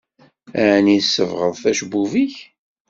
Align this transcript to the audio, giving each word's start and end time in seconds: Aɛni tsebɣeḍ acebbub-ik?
Aɛni 0.61 0.97
tsebɣeḍ 1.03 1.61
acebbub-ik? 1.71 2.35